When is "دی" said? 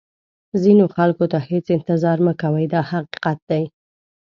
3.49-3.63